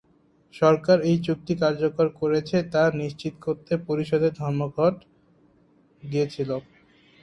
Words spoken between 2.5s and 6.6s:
তা নিশ্চিত করতে পরিষদ ধর্মঘটে গিয়েছিল।